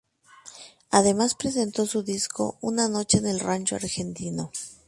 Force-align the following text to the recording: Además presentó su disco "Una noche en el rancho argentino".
Además 0.89 1.35
presentó 1.35 1.85
su 1.85 2.01
disco 2.01 2.57
"Una 2.61 2.89
noche 2.89 3.19
en 3.19 3.27
el 3.27 3.39
rancho 3.39 3.75
argentino". 3.75 4.49